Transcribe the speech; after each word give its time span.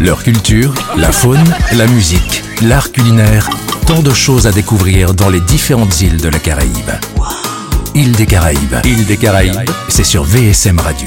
Leur 0.00 0.24
culture, 0.24 0.74
la 0.96 1.12
faune, 1.12 1.44
la 1.72 1.86
musique, 1.86 2.42
l'art 2.62 2.90
culinaire, 2.90 3.48
tant 3.86 4.02
de 4.02 4.12
choses 4.12 4.48
à 4.48 4.50
découvrir 4.50 5.14
dans 5.14 5.28
les 5.28 5.40
différentes 5.40 6.00
îles 6.00 6.16
de 6.16 6.28
la 6.28 6.40
Caraïbe. 6.40 6.90
Île 7.94 8.10
des 8.12 8.26
Caraïbes, 8.26 8.74
Île 8.84 9.06
des 9.06 9.16
Caraïbes, 9.16 9.70
c'est 9.88 10.02
sur 10.02 10.24
VSM 10.24 10.80
Radio. 10.80 11.06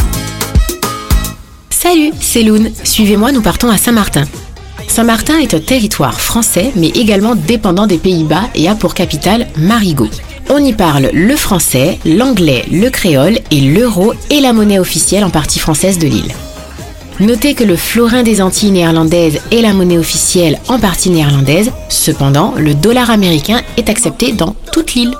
Salut, 1.69 2.11
c'est 2.21 2.43
Loun. 2.43 2.71
Suivez-moi, 2.85 3.33
nous 3.33 3.41
partons 3.41 3.69
à 3.69 3.77
Saint-Martin. 3.77 4.23
Saint-Martin 4.87 5.37
est 5.39 5.53
un 5.53 5.59
territoire 5.59 6.21
français, 6.21 6.71
mais 6.77 6.87
également 6.87 7.35
dépendant 7.35 7.87
des 7.87 7.97
Pays-Bas 7.97 8.49
et 8.55 8.69
a 8.69 8.75
pour 8.75 8.93
capitale 8.93 9.47
Marigot. 9.57 10.09
On 10.49 10.63
y 10.63 10.71
parle 10.71 11.09
le 11.11 11.35
français, 11.35 11.99
l'anglais, 12.05 12.63
le 12.71 12.89
créole 12.89 13.39
et 13.51 13.59
l'euro 13.59 14.13
est 14.31 14.39
la 14.39 14.53
monnaie 14.53 14.79
officielle 14.79 15.25
en 15.25 15.29
partie 15.29 15.59
française 15.59 15.99
de 15.99 16.07
l'île. 16.07 16.33
Notez 17.19 17.55
que 17.55 17.63
le 17.63 17.75
florin 17.75 18.21
des 18.21 18.43
Antilles 18.43 18.69
néerlandaises 18.69 19.39
est 19.51 19.61
la 19.61 19.73
monnaie 19.73 19.97
officielle 19.97 20.59
en 20.67 20.77
partie 20.77 21.09
néerlandaise, 21.09 21.71
cependant 21.89 22.53
le 22.55 22.75
dollar 22.75 23.09
américain 23.09 23.61
est 23.75 23.89
accepté 23.89 24.33
dans 24.33 24.55
toute 24.71 24.93
l'île. 24.93 25.15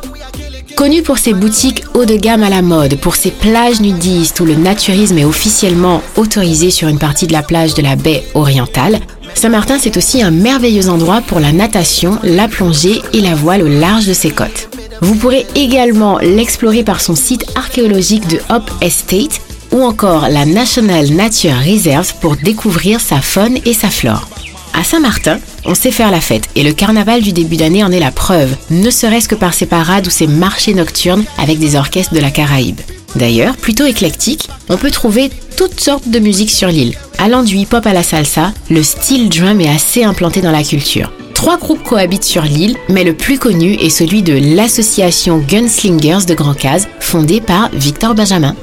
Connu 0.75 1.01
pour 1.01 1.17
ses 1.17 1.33
boutiques 1.33 1.83
haut 1.95 2.05
de 2.05 2.15
gamme 2.15 2.43
à 2.43 2.49
la 2.49 2.61
mode, 2.61 2.99
pour 2.99 3.15
ses 3.15 3.31
plages 3.31 3.81
nudistes 3.81 4.39
où 4.39 4.45
le 4.45 4.53
naturisme 4.53 5.17
est 5.17 5.25
officiellement 5.25 6.03
autorisé 6.17 6.69
sur 6.69 6.87
une 6.87 6.99
partie 6.99 7.25
de 7.25 7.33
la 7.33 7.41
plage 7.41 7.73
de 7.73 7.81
la 7.81 7.95
baie 7.95 8.23
orientale, 8.35 8.99
Saint-Martin 9.33 9.79
c'est 9.81 9.97
aussi 9.97 10.21
un 10.21 10.29
merveilleux 10.29 10.89
endroit 10.89 11.21
pour 11.21 11.39
la 11.39 11.51
natation, 11.51 12.19
la 12.21 12.47
plongée 12.47 13.01
et 13.13 13.21
la 13.21 13.33
voile 13.33 13.63
au 13.63 13.67
large 13.67 14.05
de 14.05 14.13
ses 14.13 14.29
côtes. 14.29 14.69
Vous 15.01 15.15
pourrez 15.15 15.47
également 15.55 16.19
l'explorer 16.19 16.83
par 16.83 17.01
son 17.01 17.15
site 17.15 17.45
archéologique 17.55 18.27
de 18.27 18.39
Hop 18.49 18.69
Estate 18.81 19.41
ou 19.71 19.81
encore 19.81 20.29
la 20.29 20.45
National 20.45 21.07
Nature 21.09 21.57
Reserve 21.65 22.13
pour 22.21 22.35
découvrir 22.35 22.99
sa 22.99 23.21
faune 23.21 23.57
et 23.65 23.73
sa 23.73 23.89
flore. 23.89 24.27
À 24.73 24.83
Saint-Martin, 24.83 25.39
on 25.65 25.73
sait 25.73 25.91
faire 25.91 26.11
la 26.11 26.21
fête 26.21 26.49
et 26.55 26.63
le 26.63 26.71
carnaval 26.71 27.21
du 27.21 27.33
début 27.33 27.57
d'année 27.57 27.83
en 27.83 27.91
est 27.91 27.99
la 27.99 28.11
preuve, 28.11 28.55
ne 28.69 28.89
serait-ce 28.89 29.27
que 29.27 29.35
par 29.35 29.53
ses 29.53 29.65
parades 29.65 30.05
ou 30.05 30.11
ses 30.11 30.27
marchés 30.27 30.73
nocturnes 30.73 31.25
avec 31.39 31.57
des 31.59 31.75
orchestres 31.75 32.13
de 32.13 32.19
la 32.19 32.31
Caraïbe. 32.31 32.79
D'ailleurs, 33.15 33.55
plutôt 33.55 33.85
éclectique, 33.85 34.47
on 34.69 34.77
peut 34.77 34.91
trouver 34.91 35.31
toutes 35.55 35.79
sortes 35.79 36.07
de 36.07 36.19
musique 36.19 36.51
sur 36.51 36.67
l'île. 36.67 36.95
Allant 37.17 37.41
du 37.41 37.55
hip-hop 37.55 37.85
à 37.85 37.93
la 37.93 38.03
salsa, 38.03 38.53
le 38.69 38.83
style 38.83 39.29
drum 39.29 39.59
est 39.59 39.69
assez 39.69 40.03
implanté 40.03 40.41
dans 40.41 40.51
la 40.51 40.63
culture. 40.63 41.11
Trois 41.33 41.57
groupes 41.57 41.83
cohabitent 41.83 42.23
sur 42.23 42.43
l'île, 42.43 42.77
mais 42.89 43.03
le 43.03 43.13
plus 43.13 43.39
connu 43.39 43.73
est 43.73 43.89
celui 43.89 44.21
de 44.21 44.55
l'association 44.55 45.37
Gunslingers 45.39 46.25
de 46.27 46.33
Grand 46.33 46.55
Case, 46.55 46.87
fondée 46.99 47.41
par 47.41 47.69
Victor 47.73 48.13
Benjamin. 48.13 48.55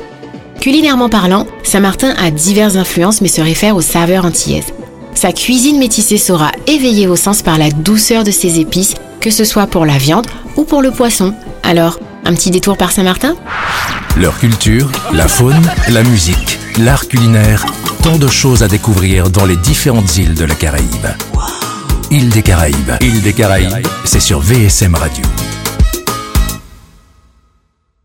Culinairement 0.65 1.11
parlant, 1.11 1.47
Saint-Martin 1.63 2.15
a 2.17 2.31
diverses 2.31 2.77
influences 2.77 3.21
mais 3.21 3.29
se 3.29 3.43
réfère 3.43 3.77
aux 3.77 3.83
saveurs 3.83 4.25
antillaises. 4.25 4.73
Sa 5.13 5.31
cuisine 5.31 5.79
métissée 5.79 6.17
saura 6.17 6.53
éveiller 6.67 7.07
vos 7.07 7.17
sens 7.17 7.43
par 7.43 7.59
la 7.59 7.69
douceur 7.69 8.25
de 8.25 8.31
ses 8.31 8.59
épices, 8.61 8.95
que 9.21 9.29
ce 9.29 9.45
soit 9.45 9.67
pour 9.67 9.85
la 9.85 9.99
viande 9.99 10.27
ou 10.57 10.65
pour 10.65 10.81
le 10.81 10.91
poisson. 10.91 11.35
Alors, 11.65 11.99
un 12.25 12.33
petit 12.33 12.51
détour 12.51 12.79
par 12.79 12.93
Saint-Martin? 12.93 13.37
Leur 14.17 14.39
culture, 14.39 14.91
la 15.13 15.29
faune, 15.29 15.71
la 15.91 16.03
musique, 16.03 16.59
l'art 16.79 17.09
culinaire, 17.09 17.67
tant 18.03 18.17
de 18.17 18.27
choses 18.27 18.63
à 18.63 18.67
découvrir 18.67 19.29
dans 19.29 19.45
les 19.45 19.57
différentes 19.57 20.17
îles 20.17 20.35
de 20.35 20.47
la 20.47 20.55
Caraïbe. 20.55 21.09
Île 22.11 22.31
des 22.31 22.43
Caraïbes, 22.43 22.93
Île 23.03 23.21
des 23.21 23.35
Caraïbes, 23.35 23.87
c'est 24.07 24.19
sur 24.19 24.41
VSM 24.41 24.95
Radio. 24.95 25.25